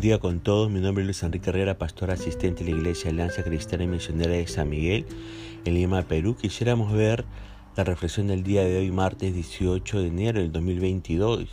bendiga 0.00 0.18
con 0.18 0.40
todos. 0.40 0.70
Mi 0.70 0.80
nombre 0.80 1.02
es 1.02 1.08
Luis 1.08 1.22
Enrique 1.24 1.50
Herrera, 1.50 1.76
pastor 1.76 2.10
asistente 2.10 2.64
de 2.64 2.70
la 2.70 2.78
Iglesia 2.78 3.10
Alianza 3.10 3.42
Cristiana 3.44 3.84
y 3.84 3.86
Misionera 3.86 4.32
de 4.32 4.46
San 4.46 4.70
Miguel, 4.70 5.04
en 5.66 5.74
Lima, 5.74 6.00
Perú. 6.00 6.34
Quisiéramos 6.40 6.90
ver 6.94 7.26
la 7.76 7.84
reflexión 7.84 8.28
del 8.28 8.42
día 8.42 8.64
de 8.64 8.78
hoy, 8.78 8.90
martes 8.90 9.34
18 9.34 10.00
de 10.00 10.06
enero 10.06 10.40
del 10.40 10.52
2022. 10.52 11.50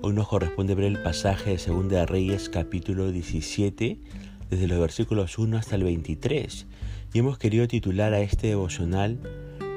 Hoy 0.00 0.12
nos 0.12 0.26
corresponde 0.26 0.74
ver 0.74 0.86
el 0.86 1.04
pasaje 1.04 1.56
de 1.56 1.64
2 1.64 1.88
de 1.88 2.04
Reyes, 2.04 2.48
capítulo 2.48 3.12
17, 3.12 3.96
desde 4.50 4.66
los 4.66 4.80
versículos 4.80 5.38
1 5.38 5.56
hasta 5.56 5.76
el 5.76 5.84
23. 5.84 6.66
Y 7.12 7.18
hemos 7.20 7.38
querido 7.38 7.68
titular 7.68 8.12
a 8.12 8.22
este 8.22 8.48
devocional 8.48 9.20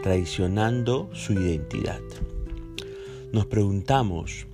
Traicionando 0.02 1.12
su 1.13 1.34
identidad. 1.34 2.02
Nos 3.31 3.45
preguntamos, 3.45 4.48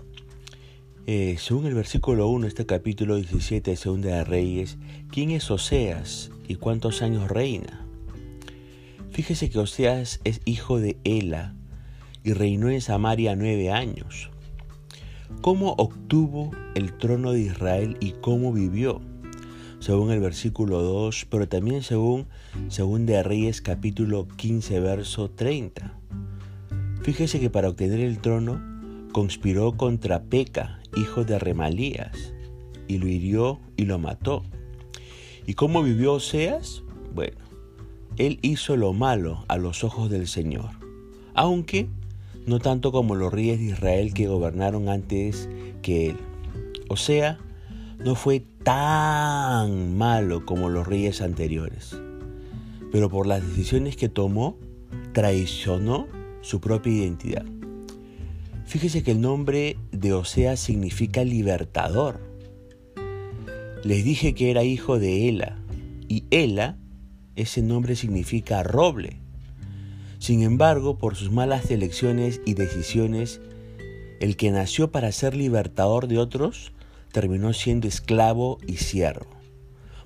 eh, 1.08 1.36
según 1.40 1.66
el 1.66 1.74
versículo 1.74 2.28
1 2.28 2.44
de 2.44 2.48
este 2.48 2.66
capítulo 2.66 3.16
17 3.16 3.72
de 3.72 3.78
Segunda 3.78 4.10
de 4.18 4.24
Reyes, 4.24 4.78
¿quién 5.10 5.32
es 5.32 5.50
Oseas 5.50 6.30
y 6.48 6.56
cuántos 6.56 7.02
años 7.02 7.28
reina? 7.30 7.86
Fíjese 9.10 9.50
que 9.50 9.60
Oseas 9.60 10.22
es 10.24 10.42
hijo 10.46 10.80
de 10.80 10.98
Ela 11.04 11.56
y 12.24 12.34
reinó 12.34 12.70
en 12.70 12.82
Samaria 12.82 13.36
nueve 13.36 13.72
años. 13.72 14.30
¿Cómo 15.42 15.74
obtuvo 15.80 16.52
el 16.76 16.96
trono 16.98 17.32
de 17.32 17.42
Israel 17.42 17.98
y 18.00 18.12
cómo 18.12 18.54
vivió? 18.54 19.02
Según 19.80 20.12
el 20.12 20.20
versículo 20.20 20.84
2, 20.84 21.26
pero 21.32 21.48
también 21.48 21.82
según 21.82 22.28
Segunda 22.68 23.14
de 23.14 23.24
Reyes 23.24 23.62
capítulo 23.62 24.28
15 24.28 24.80
verso 24.80 25.32
30. 25.32 25.98
Fíjese 27.02 27.40
que 27.40 27.50
para 27.50 27.70
obtener 27.70 28.02
el 28.02 28.20
trono 28.20 28.62
conspiró 29.12 29.76
contra 29.76 30.22
Peca, 30.24 30.81
hijo 30.96 31.24
de 31.24 31.40
Remalías, 31.40 32.34
y 32.88 32.98
lo 32.98 33.08
hirió 33.08 33.60
y 33.78 33.86
lo 33.86 34.00
mató. 34.00 34.44
¿Y 35.48 35.54
cómo 35.54 35.84
vivió 35.84 36.14
Oseas? 36.14 36.84
Bueno, 37.14 37.38
él 38.18 38.40
hizo 38.42 38.76
lo 38.76 38.94
malo 38.94 39.46
a 39.48 39.58
los 39.58 39.84
ojos 39.84 40.10
del 40.10 40.28
Señor, 40.28 40.70
aunque 41.34 41.88
no 42.46 42.60
tanto 42.60 42.92
como 42.92 43.16
los 43.16 43.34
reyes 43.34 43.60
de 43.60 43.66
Israel 43.66 44.14
que 44.14 44.28
gobernaron 44.28 44.90
antes 44.90 45.50
que 45.82 46.10
él. 46.10 46.18
O 46.90 46.98
sea, 46.98 47.40
no 48.04 48.16
fue 48.16 48.44
tan 48.64 49.98
malo 49.98 50.46
como 50.46 50.70
los 50.70 50.88
reyes 50.88 51.22
anteriores, 51.22 51.98
pero 52.92 53.10
por 53.10 53.28
las 53.28 53.48
decisiones 53.48 53.96
que 53.96 54.10
tomó, 54.10 54.58
traicionó 55.14 56.08
su 56.42 56.60
propia 56.60 56.94
identidad. 56.94 57.46
Fíjese 58.72 59.04
que 59.04 59.12
el 59.12 59.20
nombre 59.20 59.76
de 59.92 60.14
Oseas 60.14 60.58
significa 60.58 61.26
libertador. 61.26 62.22
Les 63.84 64.06
dije 64.06 64.34
que 64.34 64.50
era 64.50 64.64
hijo 64.64 64.98
de 64.98 65.28
Ela, 65.28 65.58
y 66.08 66.24
Ela, 66.32 66.78
ese 67.36 67.62
nombre 67.64 67.98
significa 67.98 68.64
roble. 68.64 69.18
Sin 70.20 70.42
embargo, 70.42 70.98
por 70.98 71.18
sus 71.18 71.34
malas 71.34 71.70
elecciones 71.70 72.40
y 72.46 72.54
decisiones, 72.54 73.42
el 74.22 74.38
que 74.38 74.52
nació 74.52 74.90
para 74.90 75.12
ser 75.12 75.36
libertador 75.36 76.08
de 76.08 76.20
otros 76.20 76.72
terminó 77.12 77.52
siendo 77.52 77.90
esclavo 77.90 78.58
y 78.66 78.78
siervo. 78.78 79.28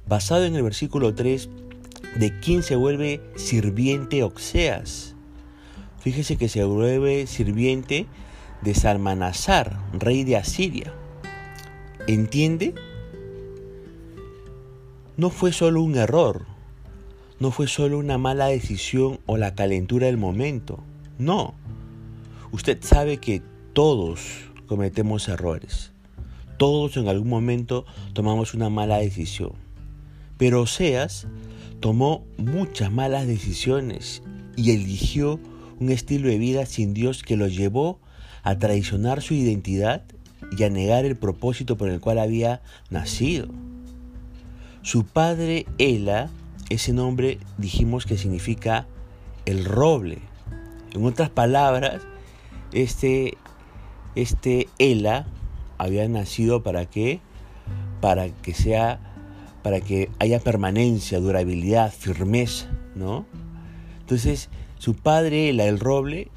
Basado 0.07 0.44
en 0.44 0.55
el 0.55 0.63
versículo 0.63 1.13
3, 1.13 1.50
¿de 2.19 2.39
quién 2.39 2.63
se 2.63 2.75
vuelve 2.75 3.22
sirviente 3.35 4.23
Oseas? 4.23 5.13
Fíjese 6.00 6.35
que 6.38 6.50
se 6.50 6.63
vuelve 6.63 7.27
sirviente 7.27 8.07
de 8.61 8.73
Salmanasar, 8.73 9.80
rey 9.94 10.23
de 10.23 10.38
Asiria. 10.38 10.94
¿Entiende? 12.08 12.73
No 15.18 15.29
fue 15.29 15.53
solo 15.53 15.81
un 15.81 15.96
error, 15.96 16.46
no 17.40 17.52
fue 17.52 17.68
solo 17.68 18.00
una 18.00 18.18
mala 18.18 18.47
decisión 18.47 19.19
o 19.25 19.38
la 19.38 19.56
calentura 19.56 20.07
del 20.07 20.18
momento. 20.18 20.79
No. 21.18 21.53
Usted 22.52 22.78
sabe 22.81 23.18
que 23.18 23.41
todos 23.74 24.22
cometemos 24.68 25.28
errores. 25.28 25.91
Todos 26.58 26.96
en 26.97 27.09
algún 27.09 27.29
momento 27.29 27.85
tomamos 28.13 28.53
una 28.53 28.69
mala 28.69 28.97
decisión. 28.97 29.52
Pero 30.38 30.62
Oseas 30.62 31.28
tomó 31.79 32.25
muchas 32.38 32.91
malas 32.91 33.28
decisiones 33.28 34.24
y 34.56 34.72
eligió 34.72 35.40
un 35.79 35.90
estilo 35.90 36.29
de 36.29 36.38
vida 36.38 36.66
sin 36.66 36.94
Dios 36.94 37.24
que 37.24 37.35
lo 37.35 37.47
llevó 37.47 38.00
a 38.45 38.57
traicionar 38.59 39.22
su 39.22 39.33
identidad 39.33 40.03
y 40.56 40.63
a 40.63 40.69
negar 40.69 41.03
el 41.03 41.17
propósito 41.17 41.78
por 41.78 41.89
el 41.89 42.00
cual 42.00 42.19
había 42.19 42.61
nacido. 42.91 43.47
Su 44.83 45.03
padre 45.03 45.66
Ela, 45.79 46.29
ese 46.69 46.94
nombre 46.94 47.39
dijimos 47.57 48.05
que 48.05 48.17
significa 48.17 48.85
el 49.45 49.66
roble. 49.66 50.19
En 50.94 51.03
otras 51.05 51.31
palabras, 51.31 52.03
este, 52.72 53.35
este 54.13 54.69
Ela 54.78 55.25
había 55.79 56.07
nacido 56.07 56.61
para 56.61 56.85
qué? 56.85 57.19
Para 58.00 58.29
que 58.29 58.53
sea, 58.53 59.00
para 59.63 59.81
que 59.81 60.11
haya 60.19 60.39
permanencia, 60.39 61.19
durabilidad, 61.19 61.91
firmeza, 61.91 62.69
¿no? 62.94 63.25
Entonces, 64.01 64.50
su 64.78 64.94
padre 64.94 65.50
Ela, 65.50 65.66
el 65.66 65.79
roble, 65.79 66.29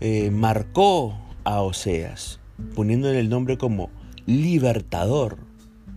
eh, 0.00 0.32
marcó 0.32 1.27
a 1.48 1.62
Oseas, 1.62 2.40
poniéndole 2.74 3.20
el 3.20 3.30
nombre 3.30 3.56
como 3.56 3.88
libertador, 4.26 5.38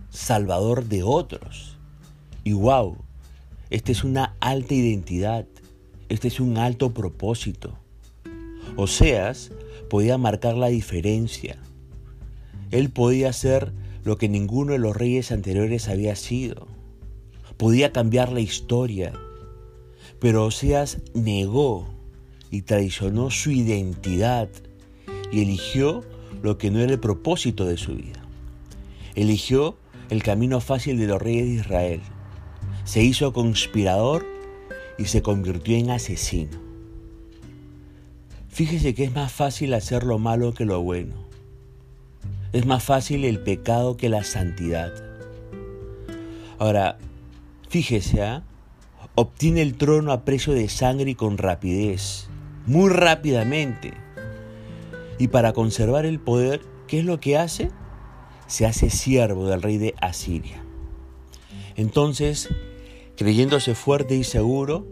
salvador 0.08 0.86
de 0.86 1.02
otros. 1.02 1.76
Y 2.42 2.54
wow, 2.54 2.96
esta 3.68 3.92
es 3.92 4.02
una 4.02 4.34
alta 4.40 4.72
identidad, 4.72 5.44
este 6.08 6.28
es 6.28 6.40
un 6.40 6.56
alto 6.56 6.94
propósito. 6.94 7.78
Oseas 8.76 9.52
podía 9.90 10.16
marcar 10.16 10.56
la 10.56 10.68
diferencia. 10.68 11.58
Él 12.70 12.88
podía 12.88 13.30
ser 13.34 13.74
lo 14.04 14.16
que 14.16 14.30
ninguno 14.30 14.72
de 14.72 14.78
los 14.78 14.96
reyes 14.96 15.32
anteriores 15.32 15.86
había 15.90 16.16
sido. 16.16 16.66
Podía 17.58 17.92
cambiar 17.92 18.32
la 18.32 18.40
historia. 18.40 19.12
Pero 20.18 20.46
Oseas 20.46 21.02
negó 21.12 21.86
y 22.50 22.62
traicionó 22.62 23.30
su 23.30 23.50
identidad 23.50 24.48
y 25.32 25.40
eligió 25.40 26.04
lo 26.42 26.58
que 26.58 26.70
no 26.70 26.80
era 26.80 26.92
el 26.92 27.00
propósito 27.00 27.64
de 27.64 27.78
su 27.78 27.96
vida. 27.96 28.20
Eligió 29.14 29.76
el 30.10 30.22
camino 30.22 30.60
fácil 30.60 30.98
de 30.98 31.06
los 31.06 31.20
reyes 31.20 31.46
de 31.46 31.54
Israel. 31.54 32.00
Se 32.84 33.02
hizo 33.02 33.32
conspirador 33.32 34.26
y 34.98 35.06
se 35.06 35.22
convirtió 35.22 35.76
en 35.76 35.90
asesino. 35.90 36.60
Fíjese 38.48 38.94
que 38.94 39.04
es 39.04 39.14
más 39.14 39.32
fácil 39.32 39.72
hacer 39.72 40.04
lo 40.04 40.18
malo 40.18 40.52
que 40.52 40.66
lo 40.66 40.82
bueno. 40.82 41.14
Es 42.52 42.66
más 42.66 42.84
fácil 42.84 43.24
el 43.24 43.40
pecado 43.40 43.96
que 43.96 44.10
la 44.10 44.24
santidad. 44.24 44.92
Ahora, 46.58 46.98
fíjese, 47.70 48.22
¿ah? 48.22 48.44
obtiene 49.14 49.62
el 49.62 49.74
trono 49.74 50.12
a 50.12 50.24
precio 50.24 50.52
de 50.52 50.68
sangre 50.68 51.12
y 51.12 51.14
con 51.14 51.38
rapidez, 51.38 52.28
muy 52.66 52.90
rápidamente. 52.90 54.01
Y 55.22 55.28
para 55.28 55.52
conservar 55.52 56.04
el 56.04 56.18
poder, 56.18 56.62
¿qué 56.88 56.98
es 56.98 57.04
lo 57.04 57.20
que 57.20 57.38
hace? 57.38 57.70
Se 58.48 58.66
hace 58.66 58.90
siervo 58.90 59.46
del 59.46 59.62
rey 59.62 59.78
de 59.78 59.94
Asiria. 60.00 60.64
Entonces, 61.76 62.48
creyéndose 63.16 63.76
fuerte 63.76 64.16
y 64.16 64.24
seguro, 64.24 64.84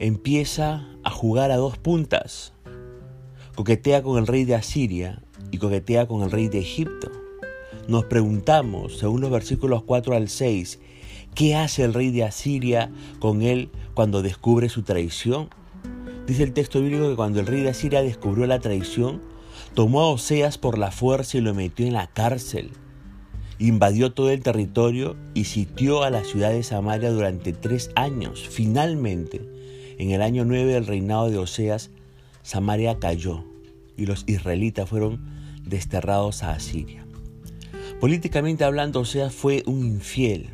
empieza 0.00 0.88
a 1.04 1.10
jugar 1.10 1.52
a 1.52 1.56
dos 1.56 1.78
puntas. 1.78 2.52
Coquetea 3.54 4.02
con 4.02 4.18
el 4.18 4.26
rey 4.26 4.44
de 4.44 4.56
Asiria 4.56 5.22
y 5.52 5.58
coquetea 5.58 6.08
con 6.08 6.24
el 6.24 6.32
rey 6.32 6.48
de 6.48 6.58
Egipto. 6.58 7.12
Nos 7.86 8.06
preguntamos, 8.06 8.98
según 8.98 9.20
los 9.20 9.30
versículos 9.30 9.84
4 9.84 10.16
al 10.16 10.28
6, 10.28 10.80
¿qué 11.36 11.54
hace 11.54 11.84
el 11.84 11.94
rey 11.94 12.10
de 12.10 12.24
Asiria 12.24 12.90
con 13.20 13.42
él 13.42 13.70
cuando 13.94 14.20
descubre 14.20 14.68
su 14.68 14.82
traición? 14.82 15.48
Dice 16.26 16.42
el 16.42 16.54
texto 16.54 16.80
bíblico 16.80 17.08
que 17.08 17.14
cuando 17.14 17.38
el 17.38 17.46
rey 17.46 17.62
de 17.62 17.68
Asiria 17.68 18.02
descubrió 18.02 18.48
la 18.48 18.58
traición, 18.58 19.32
Tomó 19.74 20.02
a 20.02 20.10
Oseas 20.10 20.56
por 20.56 20.78
la 20.78 20.92
fuerza 20.92 21.36
y 21.36 21.40
lo 21.40 21.52
metió 21.52 21.84
en 21.84 21.94
la 21.94 22.06
cárcel. 22.06 22.70
Invadió 23.58 24.12
todo 24.12 24.30
el 24.30 24.40
territorio 24.40 25.16
y 25.34 25.44
sitió 25.44 26.04
a 26.04 26.10
la 26.10 26.22
ciudad 26.22 26.50
de 26.50 26.62
Samaria 26.62 27.10
durante 27.10 27.52
tres 27.52 27.90
años. 27.96 28.46
Finalmente, 28.48 29.40
en 29.98 30.12
el 30.12 30.22
año 30.22 30.44
9 30.44 30.74
del 30.74 30.86
reinado 30.86 31.28
de 31.28 31.38
Oseas, 31.38 31.90
Samaria 32.42 33.00
cayó 33.00 33.44
y 33.96 34.06
los 34.06 34.22
israelitas 34.28 34.88
fueron 34.88 35.24
desterrados 35.64 36.44
a 36.44 36.52
Asiria. 36.52 37.04
Políticamente 38.00 38.62
hablando, 38.62 39.00
Oseas 39.00 39.34
fue 39.34 39.64
un 39.66 39.84
infiel. 39.84 40.50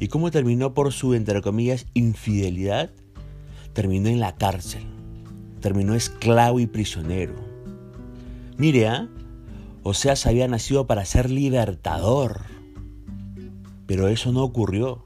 ¿Y 0.00 0.08
cómo 0.08 0.32
terminó 0.32 0.74
por 0.74 0.92
su, 0.92 1.14
entre 1.14 1.42
comillas, 1.42 1.86
infidelidad? 1.94 2.90
Terminó 3.72 4.08
en 4.08 4.18
la 4.18 4.34
cárcel. 4.34 4.82
Terminó 5.60 5.94
esclavo 5.94 6.58
y 6.58 6.66
prisionero. 6.66 7.45
Mire, 8.58 8.86
¿eh? 8.86 9.08
Oseas 9.82 10.26
había 10.26 10.48
nacido 10.48 10.86
para 10.86 11.04
ser 11.04 11.30
libertador. 11.30 12.40
Pero 13.86 14.08
eso 14.08 14.32
no 14.32 14.42
ocurrió. 14.42 15.04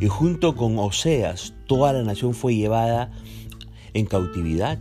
Y 0.00 0.08
junto 0.08 0.56
con 0.56 0.78
Oseas, 0.78 1.54
toda 1.66 1.92
la 1.92 2.02
nación 2.02 2.34
fue 2.34 2.54
llevada 2.54 3.12
en 3.94 4.06
cautividad. 4.06 4.78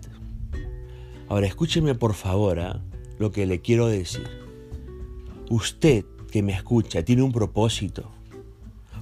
Ahora 1.29 1.47
escúcheme 1.47 1.95
por 1.95 2.13
favor 2.13 2.59
¿ah? 2.59 2.81
lo 3.19 3.31
que 3.31 3.45
le 3.45 3.61
quiero 3.61 3.87
decir. 3.87 4.27
Usted 5.49 6.03
que 6.31 6.41
me 6.41 6.53
escucha 6.53 7.03
tiene 7.03 7.21
un 7.21 7.31
propósito. 7.31 8.09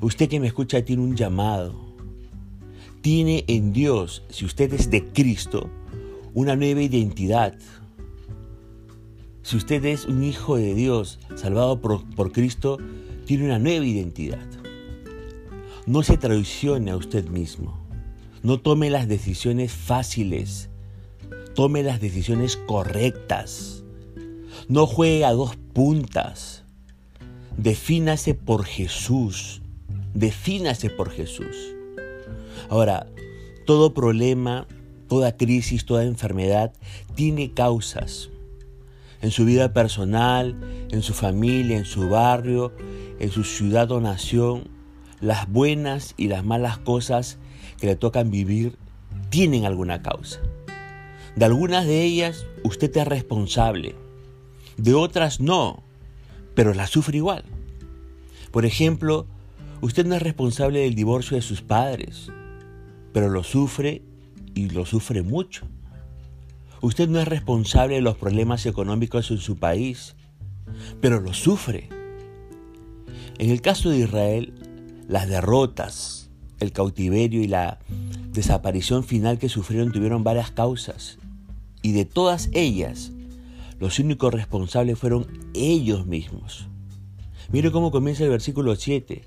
Usted 0.01 0.29
que 0.29 0.39
me 0.39 0.47
escucha 0.47 0.83
tiene 0.83 1.03
un 1.03 1.15
llamado. 1.15 1.73
Tiene 3.01 3.45
en 3.47 3.71
Dios, 3.71 4.23
si 4.29 4.45
usted 4.45 4.73
es 4.73 4.91
de 4.91 5.05
Cristo, 5.05 5.69
una 6.33 6.55
nueva 6.55 6.81
identidad. 6.81 7.57
Si 9.49 9.57
usted 9.57 9.83
es 9.85 10.05
un 10.05 10.23
hijo 10.23 10.57
de 10.57 10.75
Dios, 10.75 11.17
salvado 11.33 11.81
por, 11.81 12.31
Cristo, 12.31 12.77
tiene 13.25 13.45
una 13.45 13.57
nueva 13.57 13.83
identidad. 13.83 14.45
No 15.87 16.03
se 16.03 16.17
traicione 16.17 16.91
a 16.91 16.95
usted 16.95 17.27
mismo. 17.29 17.83
No 18.43 18.59
tome 18.59 18.91
las 18.91 19.07
decisiones 19.07 19.71
fáciles. 19.71 20.69
Tome 21.55 21.81
las 21.81 21.99
decisiones 21.99 22.57
correctas. 22.57 23.83
No 24.67 24.85
juegue 24.85 25.25
a 25.25 25.33
dos 25.33 25.55
puntas. 25.73 26.63
Defínase 27.57 28.35
por 28.35 28.65
Jesús. 28.65 29.63
Defínase 30.13 30.91
por 30.91 31.09
Jesús. 31.09 31.73
Ahora, 32.69 33.07
todo 33.65 33.95
problema, 33.95 34.67
toda 35.07 35.37
crisis, 35.37 35.85
toda 35.87 36.03
enfermedad 36.03 36.71
tiene 37.15 37.51
causas. 37.51 38.29
En 39.21 39.31
su 39.31 39.45
vida 39.45 39.73
personal, 39.73 40.55
en 40.91 41.01
su 41.01 41.13
familia, 41.13 41.77
en 41.77 41.85
su 41.85 42.09
barrio, 42.09 42.73
en 43.19 43.31
su 43.31 43.43
ciudad 43.43 43.91
o 43.91 43.99
nación, 43.99 44.69
las 45.19 45.49
buenas 45.49 46.13
y 46.17 46.27
las 46.27 46.45
malas 46.45 46.77
cosas 46.77 47.37
que 47.79 47.87
le 47.87 47.95
tocan 47.95 48.31
vivir 48.31 48.77
tienen 49.29 49.65
alguna 49.65 50.01
causa. 50.01 50.39
De 51.35 51.45
algunas 51.45 51.85
de 51.85 52.03
ellas 52.03 52.45
usted 52.63 52.95
es 52.95 53.07
responsable, 53.07 53.95
de 54.77 54.93
otras 54.93 55.39
no, 55.39 55.83
pero 56.55 56.73
las 56.73 56.89
sufre 56.89 57.17
igual. 57.17 57.43
Por 58.51 58.65
ejemplo, 58.65 59.27
usted 59.81 60.05
no 60.05 60.15
es 60.15 60.21
responsable 60.21 60.79
del 60.79 60.95
divorcio 60.95 61.35
de 61.35 61.41
sus 61.41 61.61
padres, 61.61 62.31
pero 63.13 63.29
lo 63.29 63.43
sufre 63.43 64.01
y 64.55 64.69
lo 64.69 64.85
sufre 64.85 65.21
mucho. 65.21 65.67
Usted 66.81 67.09
no 67.09 67.19
es 67.19 67.27
responsable 67.27 67.95
de 67.95 68.01
los 68.01 68.17
problemas 68.17 68.65
económicos 68.65 69.31
en 69.31 69.39
su 69.39 69.57
país, 69.57 70.15
pero 71.01 71.19
lo 71.19 71.33
sufre. 71.33 71.89
En 73.37 73.49
el 73.49 73.61
caso 73.61 73.89
de 73.89 73.99
Israel, 73.99 74.53
las 75.07 75.27
derrotas, 75.27 76.29
el 76.59 76.71
cautiverio 76.71 77.41
y 77.41 77.47
la 77.47 77.79
desaparición 78.31 79.03
final 79.03 79.39
que 79.39 79.49
sufrieron 79.49 79.91
tuvieron 79.91 80.23
varias 80.23 80.51
causas. 80.51 81.17
Y 81.81 81.91
de 81.91 82.05
todas 82.05 82.49
ellas, 82.53 83.11
los 83.79 83.99
únicos 83.99 84.33
responsables 84.33 84.97
fueron 84.97 85.27
ellos 85.53 86.05
mismos. 86.05 86.67
Mire 87.51 87.71
cómo 87.71 87.91
comienza 87.91 88.23
el 88.23 88.29
versículo 88.29 88.75
7. 88.75 89.23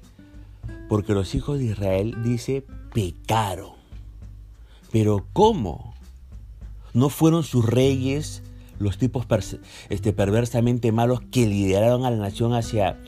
Porque 0.89 1.15
los 1.15 1.35
hijos 1.35 1.59
de 1.59 1.67
Israel, 1.67 2.17
dice, 2.23 2.65
pecaron. 2.93 3.73
Pero 4.91 5.27
¿cómo? 5.33 5.92
¿No 6.95 7.09
fueron 7.09 7.43
sus 7.43 7.65
reyes 7.65 8.43
los 8.79 8.99
tipos 8.99 9.27
este, 9.89 10.13
perversamente 10.13 10.93
malos 10.93 11.21
que 11.31 11.47
lideraron 11.47 12.05
a 12.05 12.11
la 12.11 12.17
nación 12.17 12.55
hacia 12.55 12.99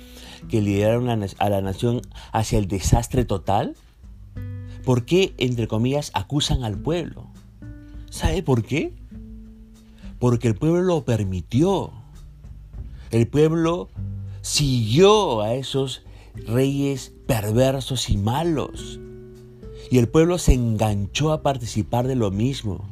que 0.48 0.60
lideraron 0.60 1.08
a 1.08 1.48
la 1.48 1.60
nación 1.62 2.02
hacia 2.32 2.58
el 2.58 2.68
desastre 2.68 3.24
total? 3.24 3.76
¿Por 4.84 5.04
qué, 5.04 5.34
entre 5.38 5.66
comillas, 5.66 6.10
acusan 6.14 6.64
al 6.64 6.78
pueblo? 6.78 7.26
¿Sabe 8.10 8.42
por 8.42 8.62
qué? 8.62 8.92
Porque 10.18 10.48
el 10.48 10.54
pueblo 10.54 10.82
lo 10.82 11.04
permitió. 11.04 11.90
El 13.10 13.26
pueblo 13.26 13.88
siguió 14.42 15.40
a 15.40 15.54
esos 15.54 16.02
reyes 16.34 17.12
perversos 17.26 18.10
y 18.10 18.16
malos. 18.16 19.00
Y 19.90 19.98
el 19.98 20.08
pueblo 20.08 20.38
se 20.38 20.52
enganchó 20.52 21.32
a 21.32 21.42
participar 21.42 22.06
de 22.06 22.16
lo 22.16 22.30
mismo. 22.30 22.84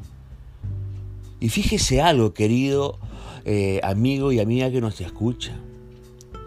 Y 1.42 1.48
fíjese 1.48 2.00
algo, 2.00 2.34
querido 2.34 3.00
eh, 3.44 3.80
amigo 3.82 4.30
y 4.30 4.38
amiga 4.38 4.70
que 4.70 4.80
nos 4.80 5.00
escucha. 5.00 5.58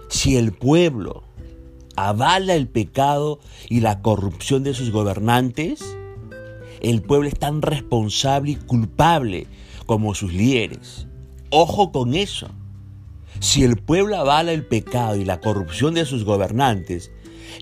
Si 0.08 0.38
el 0.38 0.54
pueblo 0.54 1.24
avala 1.98 2.56
el 2.56 2.70
pecado 2.70 3.40
y 3.68 3.82
la 3.82 4.02
corrupción 4.02 4.64
de 4.64 4.74
sus 4.74 4.92
gobernantes, 4.92 5.98
el 6.80 7.02
pueblo 7.02 7.28
es 7.28 7.38
tan 7.38 7.62
responsable 7.62 8.52
y 8.52 8.56
culpable 8.56 9.48
como 9.86 10.16
sus 10.16 10.32
líderes. 10.32 11.08
Ojo 11.50 11.92
con 11.92 12.14
eso. 12.14 12.48
Si 13.42 13.66
el 13.66 13.76
pueblo 13.76 14.16
avala 14.16 14.54
el 14.54 14.66
pecado 14.66 15.18
y 15.18 15.26
la 15.26 15.42
corrupción 15.42 15.94
de 15.94 16.06
sus 16.06 16.24
gobernantes, 16.24 17.12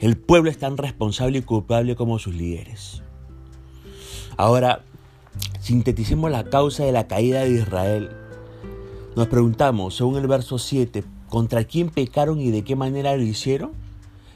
el 0.01 0.18
pueblo 0.18 0.51
es 0.51 0.59
tan 0.59 0.77
responsable 0.77 1.39
y 1.39 1.41
culpable 1.41 1.95
como 1.95 2.19
sus 2.19 2.35
líderes. 2.35 3.01
Ahora, 4.38 4.83
sinteticemos 5.63 6.30
la 6.30 6.44
causa 6.44 6.83
de 6.83 6.92
la 6.92 7.07
caída 7.07 7.45
de 7.45 7.51
Israel. 7.51 8.10
Nos 9.15 9.27
preguntamos, 9.27 9.95
según 9.95 10.18
el 10.18 10.27
verso 10.27 10.60
7, 10.60 11.04
¿Contra 11.30 11.63
quién 11.63 11.89
pecaron 11.89 12.39
y 12.39 12.51
de 12.51 12.63
qué 12.63 12.75
manera 12.75 13.18
lo 13.18 13.24
hicieron? 13.24 13.71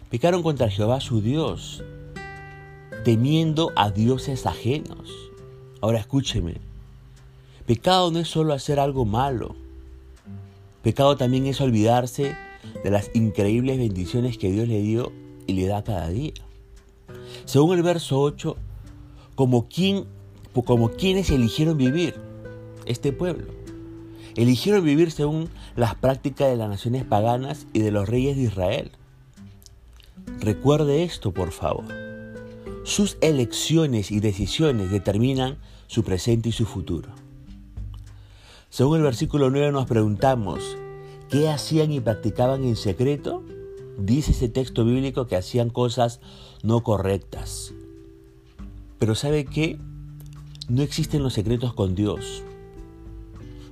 Pecaron 0.09 0.41
contra 0.41 0.71
Jehová 0.71 0.99
su 0.99 1.21
Dios, 1.21 1.83
temiendo 3.03 3.71
a 3.75 3.91
dioses 3.91 4.47
ajenos. 4.47 5.11
Ahora 5.79 5.99
escúcheme, 5.99 6.55
pecado 7.67 8.09
no 8.09 8.17
es 8.17 8.29
solo 8.29 8.51
hacer 8.51 8.79
algo 8.79 9.05
malo, 9.05 9.55
pecado 10.81 11.17
también 11.17 11.45
es 11.45 11.61
olvidarse 11.61 12.35
de 12.83 12.89
las 12.89 13.11
increíbles 13.13 13.77
bendiciones 13.77 14.39
que 14.39 14.51
Dios 14.51 14.67
le 14.67 14.81
dio 14.81 15.11
y 15.45 15.53
le 15.53 15.67
da 15.67 15.83
cada 15.83 16.09
día. 16.09 16.33
Según 17.45 17.77
el 17.77 17.83
verso 17.83 18.19
8, 18.19 18.57
como, 19.35 19.67
quien, 19.67 20.07
como 20.63 20.89
quienes 20.91 21.29
eligieron 21.29 21.77
vivir 21.77 22.15
este 22.85 23.11
pueblo. 23.11 23.47
Eligieron 24.35 24.83
vivir 24.83 25.11
según 25.11 25.49
las 25.75 25.95
prácticas 25.95 26.49
de 26.49 26.57
las 26.57 26.69
naciones 26.69 27.03
paganas 27.03 27.65
y 27.73 27.79
de 27.79 27.91
los 27.91 28.07
reyes 28.07 28.37
de 28.37 28.43
Israel. 28.43 28.91
Recuerde 30.39 31.03
esto, 31.03 31.33
por 31.33 31.51
favor. 31.51 31.85
Sus 32.83 33.17
elecciones 33.21 34.11
y 34.11 34.19
decisiones 34.19 34.91
determinan 34.91 35.57
su 35.87 36.03
presente 36.03 36.49
y 36.49 36.51
su 36.51 36.65
futuro. 36.65 37.09
Según 38.69 38.97
el 38.97 39.03
versículo 39.03 39.49
9 39.49 39.71
nos 39.71 39.87
preguntamos, 39.87 40.77
¿qué 41.29 41.49
hacían 41.49 41.91
y 41.91 41.99
practicaban 41.99 42.63
en 42.63 42.75
secreto? 42.75 43.43
Dice 43.97 44.31
ese 44.31 44.49
texto 44.49 44.85
bíblico 44.85 45.25
que 45.25 45.35
hacían 45.35 45.69
cosas 45.69 46.19
no 46.61 46.83
correctas. 46.83 47.73
Pero 48.99 49.15
¿sabe 49.15 49.45
qué? 49.45 49.79
No 50.69 50.81
existen 50.81 51.23
los 51.23 51.31
secretos 51.31 51.73
con 51.73 51.95
Dios. 51.95 52.43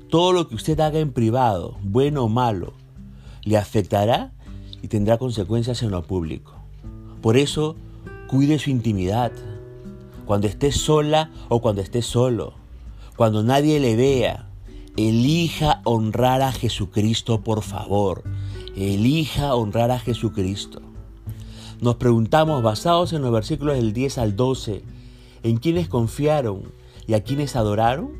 Todo 0.09 0.31
lo 0.31 0.47
que 0.47 0.55
usted 0.55 0.79
haga 0.79 0.99
en 0.99 1.11
privado, 1.11 1.75
bueno 1.83 2.23
o 2.23 2.29
malo, 2.29 2.71
le 3.43 3.57
afectará 3.57 4.31
y 4.81 4.87
tendrá 4.87 5.17
consecuencias 5.17 5.83
en 5.83 5.91
lo 5.91 6.03
público. 6.03 6.53
Por 7.21 7.35
eso, 7.35 7.75
cuide 8.29 8.59
su 8.59 8.69
intimidad. 8.69 9.33
Cuando 10.25 10.47
esté 10.47 10.71
sola 10.71 11.31
o 11.49 11.59
cuando 11.59 11.81
esté 11.81 12.01
solo, 12.01 12.53
cuando 13.17 13.43
nadie 13.43 13.81
le 13.81 13.97
vea, 13.97 14.47
elija 14.95 15.81
honrar 15.83 16.41
a 16.41 16.53
Jesucristo, 16.53 17.41
por 17.41 17.61
favor. 17.61 18.23
Elija 18.77 19.53
honrar 19.53 19.91
a 19.91 19.99
Jesucristo. 19.99 20.81
Nos 21.81 21.95
preguntamos, 21.95 22.63
basados 22.63 23.11
en 23.11 23.21
los 23.21 23.33
versículos 23.33 23.75
del 23.75 23.91
10 23.91 24.17
al 24.17 24.37
12, 24.37 24.81
¿en 25.43 25.57
quiénes 25.57 25.89
confiaron 25.89 26.84
y 27.07 27.13
a 27.13 27.23
quiénes 27.23 27.55
adoraron? 27.55 28.11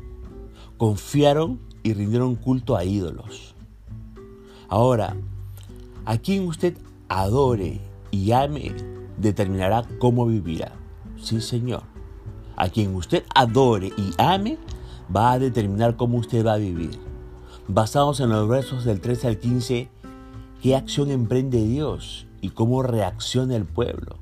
Confiaron 0.76 1.60
y 1.82 1.94
rindieron 1.94 2.34
culto 2.34 2.76
a 2.76 2.84
ídolos. 2.84 3.54
Ahora, 4.68 5.16
a 6.04 6.18
quien 6.18 6.46
usted 6.46 6.76
adore 7.08 7.80
y 8.10 8.32
ame, 8.32 8.72
determinará 9.16 9.84
cómo 9.98 10.26
vivirá. 10.26 10.72
Sí, 11.20 11.40
Señor. 11.40 11.82
A 12.56 12.68
quien 12.68 12.94
usted 12.94 13.24
adore 13.34 13.92
y 13.96 14.10
ame, 14.18 14.58
va 15.14 15.32
a 15.32 15.38
determinar 15.38 15.96
cómo 15.96 16.18
usted 16.18 16.44
va 16.44 16.54
a 16.54 16.58
vivir. 16.58 16.98
Basados 17.68 18.20
en 18.20 18.30
los 18.30 18.48
versos 18.48 18.84
del 18.84 19.00
13 19.00 19.28
al 19.28 19.38
15, 19.38 19.88
¿qué 20.62 20.76
acción 20.76 21.10
emprende 21.10 21.64
Dios 21.64 22.26
y 22.40 22.50
cómo 22.50 22.82
reacciona 22.82 23.56
el 23.56 23.64
pueblo? 23.64 24.16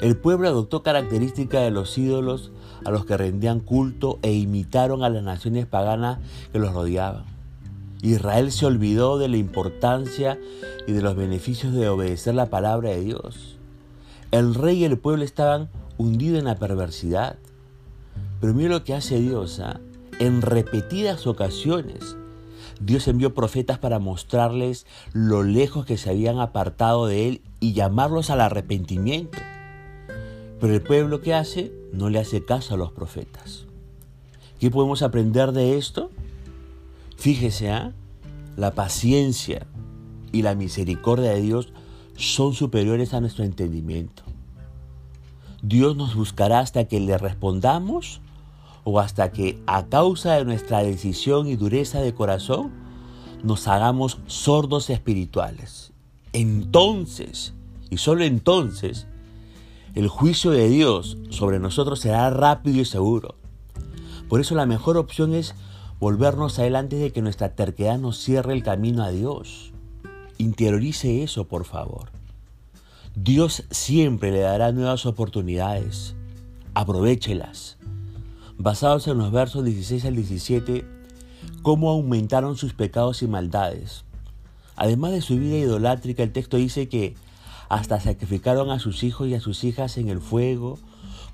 El 0.00 0.16
pueblo 0.16 0.48
adoptó 0.48 0.82
características 0.82 1.62
de 1.62 1.70
los 1.70 1.96
ídolos 1.96 2.50
a 2.84 2.90
los 2.90 3.04
que 3.04 3.16
rendían 3.16 3.60
culto 3.60 4.18
e 4.22 4.32
imitaron 4.32 5.02
a 5.02 5.08
las 5.08 5.22
naciones 5.22 5.66
paganas 5.66 6.18
que 6.52 6.58
los 6.58 6.72
rodeaban. 6.72 7.24
Israel 8.02 8.52
se 8.52 8.66
olvidó 8.66 9.18
de 9.18 9.28
la 9.28 9.38
importancia 9.38 10.38
y 10.86 10.92
de 10.92 11.00
los 11.00 11.16
beneficios 11.16 11.72
de 11.72 11.88
obedecer 11.88 12.34
la 12.34 12.50
palabra 12.50 12.90
de 12.90 13.00
Dios. 13.00 13.58
El 14.30 14.54
rey 14.54 14.82
y 14.82 14.84
el 14.84 14.98
pueblo 14.98 15.24
estaban 15.24 15.70
hundidos 15.96 16.38
en 16.38 16.44
la 16.44 16.56
perversidad. 16.56 17.38
Pero 18.40 18.52
mira 18.52 18.70
lo 18.70 18.84
que 18.84 18.94
hace 18.94 19.20
Dios. 19.20 19.60
¿ah? 19.60 19.80
En 20.18 20.42
repetidas 20.42 21.26
ocasiones, 21.26 22.16
Dios 22.80 23.08
envió 23.08 23.32
profetas 23.32 23.78
para 23.78 23.98
mostrarles 23.98 24.86
lo 25.12 25.42
lejos 25.42 25.86
que 25.86 25.96
se 25.96 26.10
habían 26.10 26.40
apartado 26.40 27.06
de 27.06 27.28
Él 27.28 27.42
y 27.60 27.72
llamarlos 27.72 28.28
al 28.28 28.40
arrepentimiento. 28.40 29.38
Pero 30.64 30.76
el 30.76 30.80
pueblo 30.80 31.20
que 31.20 31.34
hace 31.34 31.74
no 31.92 32.08
le 32.08 32.18
hace 32.18 32.42
caso 32.42 32.72
a 32.72 32.78
los 32.78 32.90
profetas. 32.90 33.66
¿Qué 34.58 34.70
podemos 34.70 35.02
aprender 35.02 35.52
de 35.52 35.76
esto? 35.76 36.10
Fíjese, 37.18 37.70
¿ah? 37.70 37.92
la 38.56 38.70
paciencia 38.70 39.66
y 40.32 40.40
la 40.40 40.54
misericordia 40.54 41.32
de 41.32 41.42
Dios 41.42 41.74
son 42.16 42.54
superiores 42.54 43.12
a 43.12 43.20
nuestro 43.20 43.44
entendimiento. 43.44 44.22
Dios 45.60 45.98
nos 45.98 46.14
buscará 46.14 46.60
hasta 46.60 46.86
que 46.86 46.98
le 46.98 47.18
respondamos 47.18 48.22
o 48.84 49.00
hasta 49.00 49.32
que 49.32 49.58
a 49.66 49.84
causa 49.88 50.32
de 50.32 50.46
nuestra 50.46 50.82
decisión 50.82 51.46
y 51.46 51.56
dureza 51.56 52.00
de 52.00 52.14
corazón 52.14 52.72
nos 53.42 53.68
hagamos 53.68 54.16
sordos 54.28 54.88
espirituales. 54.88 55.92
Entonces, 56.32 57.52
y 57.90 57.98
solo 57.98 58.24
entonces, 58.24 59.08
el 59.94 60.08
juicio 60.08 60.50
de 60.50 60.68
Dios 60.68 61.16
sobre 61.30 61.60
nosotros 61.60 62.00
será 62.00 62.28
rápido 62.30 62.80
y 62.80 62.84
seguro. 62.84 63.36
Por 64.28 64.40
eso 64.40 64.54
la 64.54 64.66
mejor 64.66 64.96
opción 64.96 65.34
es 65.34 65.54
volvernos 66.00 66.58
adelante 66.58 66.96
de 66.96 67.12
que 67.12 67.22
nuestra 67.22 67.54
terquedad 67.54 67.98
nos 67.98 68.18
cierre 68.18 68.54
el 68.54 68.64
camino 68.64 69.04
a 69.04 69.10
Dios. 69.10 69.72
Interiorice 70.38 71.22
eso, 71.22 71.46
por 71.46 71.64
favor. 71.64 72.10
Dios 73.14 73.64
siempre 73.70 74.32
le 74.32 74.40
dará 74.40 74.72
nuevas 74.72 75.06
oportunidades. 75.06 76.16
Aprovechelas. 76.74 77.76
Basados 78.58 79.06
en 79.06 79.18
los 79.18 79.30
versos 79.30 79.64
16 79.64 80.04
al 80.06 80.16
17, 80.16 80.84
cómo 81.62 81.90
aumentaron 81.90 82.56
sus 82.56 82.74
pecados 82.74 83.22
y 83.22 83.28
maldades. 83.28 84.04
Además 84.74 85.12
de 85.12 85.20
su 85.20 85.36
vida 85.36 85.56
idolátrica, 85.56 86.24
el 86.24 86.32
texto 86.32 86.56
dice 86.56 86.88
que 86.88 87.14
hasta 87.68 88.00
sacrificaron 88.00 88.70
a 88.70 88.78
sus 88.78 89.02
hijos 89.02 89.28
y 89.28 89.34
a 89.34 89.40
sus 89.40 89.64
hijas 89.64 89.96
en 89.96 90.08
el 90.08 90.20
fuego, 90.20 90.78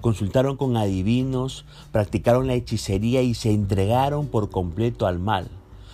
consultaron 0.00 0.56
con 0.56 0.76
adivinos, 0.76 1.64
practicaron 1.92 2.46
la 2.46 2.54
hechicería 2.54 3.22
y 3.22 3.34
se 3.34 3.52
entregaron 3.52 4.26
por 4.26 4.50
completo 4.50 5.06
al 5.06 5.18
mal. 5.18 5.48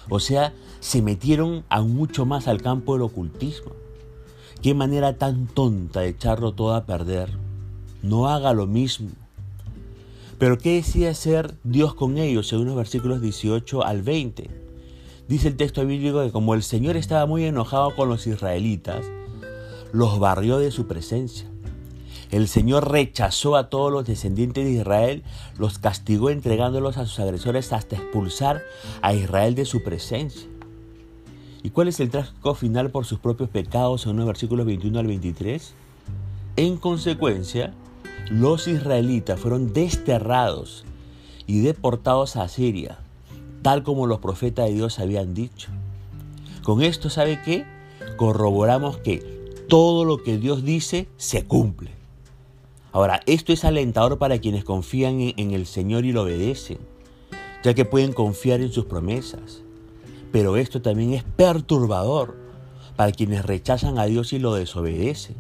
O 0.08 0.20
sea, 0.20 0.52
se 0.80 1.02
metieron 1.02 1.64
aún 1.68 1.94
mucho 1.96 2.26
más 2.26 2.46
al 2.48 2.62
campo 2.62 2.92
del 2.92 3.02
ocultismo. 3.02 3.72
Qué 4.62 4.74
manera 4.74 5.18
tan 5.18 5.46
tonta 5.46 6.00
de 6.00 6.08
echarlo 6.08 6.52
todo 6.52 6.74
a 6.74 6.86
perder. 6.86 7.30
No 8.02 8.28
haga 8.28 8.52
lo 8.52 8.66
mismo. 8.66 9.10
Pero 10.38 10.58
¿qué 10.58 10.74
decía 10.74 11.10
hacer 11.10 11.54
Dios 11.64 11.94
con 11.94 12.18
ellos 12.18 12.46
según 12.46 12.66
los 12.66 12.76
versículos 12.76 13.20
18 13.20 13.84
al 13.84 14.02
20? 14.02 14.50
Dice 15.28 15.48
el 15.48 15.56
texto 15.56 15.84
bíblico 15.84 16.22
que 16.22 16.30
como 16.30 16.54
el 16.54 16.62
Señor 16.62 16.96
estaba 16.96 17.26
muy 17.26 17.44
enojado 17.44 17.96
con 17.96 18.08
los 18.08 18.26
israelitas, 18.26 19.04
los 19.92 20.18
barrió 20.18 20.58
de 20.58 20.70
su 20.70 20.86
presencia. 20.86 21.48
El 22.30 22.48
Señor 22.48 22.90
rechazó 22.90 23.54
a 23.56 23.68
todos 23.68 23.92
los 23.92 24.04
descendientes 24.04 24.64
de 24.64 24.72
Israel, 24.72 25.22
los 25.58 25.78
castigó 25.78 26.30
entregándolos 26.30 26.96
a 26.96 27.06
sus 27.06 27.20
agresores 27.20 27.72
hasta 27.72 27.96
expulsar 27.96 28.62
a 29.00 29.14
Israel 29.14 29.54
de 29.54 29.64
su 29.64 29.82
presencia. 29.84 30.48
¿Y 31.62 31.70
cuál 31.70 31.88
es 31.88 32.00
el 32.00 32.10
trágico 32.10 32.54
final 32.54 32.90
por 32.90 33.06
sus 33.06 33.20
propios 33.20 33.48
pecados 33.48 34.06
en 34.06 34.16
los 34.16 34.26
versículos 34.26 34.66
21 34.66 34.98
al 34.98 35.06
23? 35.06 35.74
En 36.56 36.76
consecuencia, 36.78 37.74
los 38.30 38.66
israelitas 38.66 39.38
fueron 39.38 39.72
desterrados 39.72 40.84
y 41.46 41.60
deportados 41.60 42.36
a 42.36 42.48
Siria, 42.48 42.98
tal 43.62 43.82
como 43.82 44.06
los 44.06 44.18
profetas 44.18 44.66
de 44.66 44.74
Dios 44.74 44.98
habían 44.98 45.34
dicho. 45.34 45.70
Con 46.62 46.82
esto, 46.82 47.08
¿sabe 47.08 47.40
qué? 47.44 47.64
Corroboramos 48.16 48.96
que 48.98 49.35
todo 49.68 50.04
lo 50.04 50.22
que 50.22 50.38
Dios 50.38 50.64
dice 50.64 51.08
se 51.16 51.44
cumple. 51.44 51.90
Ahora, 52.92 53.20
esto 53.26 53.52
es 53.52 53.64
alentador 53.64 54.18
para 54.18 54.38
quienes 54.38 54.64
confían 54.64 55.20
en 55.20 55.50
el 55.50 55.66
Señor 55.66 56.04
y 56.04 56.12
lo 56.12 56.22
obedecen, 56.22 56.78
ya 57.62 57.74
que 57.74 57.84
pueden 57.84 58.12
confiar 58.12 58.60
en 58.60 58.72
sus 58.72 58.86
promesas. 58.86 59.62
Pero 60.32 60.56
esto 60.56 60.80
también 60.80 61.12
es 61.12 61.22
perturbador 61.22 62.36
para 62.96 63.12
quienes 63.12 63.44
rechazan 63.44 63.98
a 63.98 64.06
Dios 64.06 64.32
y 64.32 64.38
lo 64.38 64.54
desobedecen. 64.54 65.36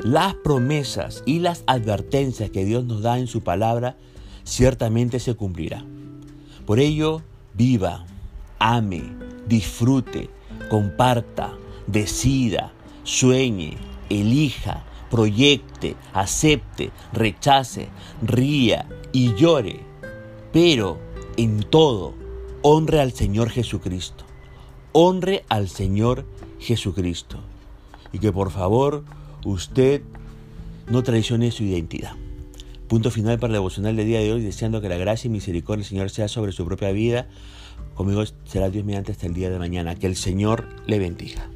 Las 0.00 0.34
promesas 0.34 1.22
y 1.26 1.40
las 1.40 1.64
advertencias 1.66 2.50
que 2.50 2.64
Dios 2.64 2.84
nos 2.84 3.02
da 3.02 3.18
en 3.18 3.26
su 3.26 3.42
palabra 3.42 3.96
ciertamente 4.44 5.20
se 5.20 5.34
cumplirán. 5.34 5.86
Por 6.66 6.80
ello, 6.80 7.22
viva, 7.54 8.06
ame, 8.58 9.02
disfrute, 9.46 10.30
comparta, 10.70 11.56
decida, 11.86 12.72
sueñe, 13.08 13.78
elija, 14.10 14.84
proyecte, 15.10 15.96
acepte, 16.12 16.90
rechace, 17.14 17.88
ría 18.20 18.86
y 19.12 19.34
llore, 19.34 19.80
pero 20.52 20.98
en 21.38 21.60
todo 21.62 22.12
honre 22.60 23.00
al 23.00 23.12
Señor 23.12 23.48
Jesucristo. 23.48 24.24
Honre 24.92 25.44
al 25.48 25.68
Señor 25.68 26.26
Jesucristo. 26.60 27.38
Y 28.12 28.18
que 28.18 28.30
por 28.30 28.50
favor 28.50 29.04
usted 29.44 30.02
no 30.86 31.02
traicione 31.02 31.50
su 31.50 31.64
identidad. 31.64 32.12
Punto 32.88 33.10
final 33.10 33.38
para 33.38 33.52
el 33.52 33.54
devocional 33.54 33.96
del 33.96 34.06
día 34.06 34.20
de 34.20 34.32
hoy, 34.32 34.42
deseando 34.42 34.82
que 34.82 34.88
la 34.90 34.98
gracia 34.98 35.28
y 35.28 35.30
misericordia 35.30 35.82
del 35.82 35.88
Señor 35.88 36.10
sea 36.10 36.28
sobre 36.28 36.52
su 36.52 36.66
propia 36.66 36.90
vida. 36.92 37.26
Conmigo 37.94 38.22
será 38.44 38.68
Dios 38.68 38.84
mediante 38.84 39.12
hasta 39.12 39.26
el 39.26 39.34
día 39.34 39.48
de 39.48 39.58
mañana. 39.58 39.94
Que 39.94 40.06
el 40.06 40.16
Señor 40.16 40.68
le 40.86 40.98
bendiga. 40.98 41.48